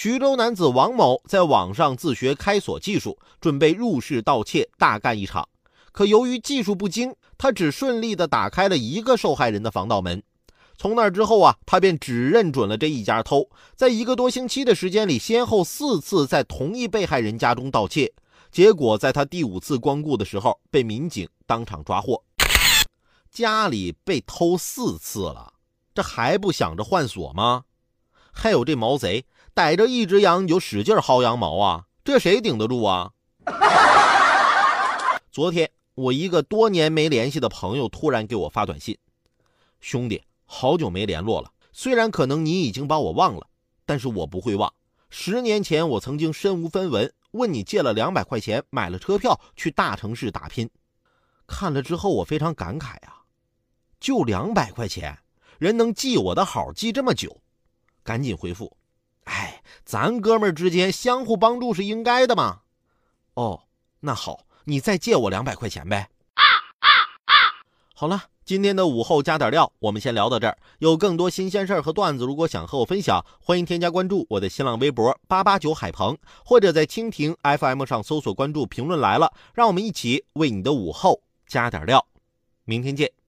[0.00, 5.48] 徐州男子王某在网上自学开锁技术，准备入室盗窃，大干一场。
[5.90, 10.22] 可由于技术不精，他只顺利的打开了一个受害人的防盗门。
[10.76, 18.12] 从那之后啊，他便只认准了这一家偷，在一个多星期的时间里，先后四次在同一被害人家中盗窃。
[18.52, 22.22] 结果在他第五次光顾的时候，被民警当场抓获。
[23.32, 25.54] 家里被偷四次了，
[25.92, 27.64] 这还不想着换锁吗？
[28.30, 29.24] 还有这毛贼
[29.58, 33.10] 逮着一只羊你就使劲薅羊毛啊，这谁顶得住啊？
[35.32, 38.96] 昨天我一个多年没联系的朋友突然给我发短信
[39.82, 41.50] ：“兄弟，好久没联络了。
[41.72, 43.48] 虽然可能你已经把我忘了，
[43.84, 44.72] 但是我不会忘。
[45.10, 50.70] 十年前我曾经身无分文。”问你借了两百块钱，买了车票去大城市打拼。
[51.48, 53.24] 看了之后，我非常感慨啊！
[53.98, 55.18] 就两百块钱，
[55.58, 57.40] 人能记我的好记这么久，
[58.04, 58.72] 赶紧回复。
[59.28, 62.60] 哎，咱哥们儿之间相互帮助是应该的嘛。
[63.34, 63.62] 哦，
[64.00, 66.08] 那好，你再借我两百块钱呗。
[66.34, 66.42] 啊
[66.80, 66.88] 啊
[67.26, 67.32] 啊
[67.94, 68.24] 好了。
[68.48, 70.56] 今天的午后加点料，我们先聊到这儿。
[70.78, 82.06] 有更多新鲜事儿和段子，如果想和我分享，欢迎添加关注我的新浪微博八八九海鹏，或者在蜻蜓 FM 上搜索关注“评论来了”，让我们一起为你的午后加点料。
[82.64, 83.12] 明天见。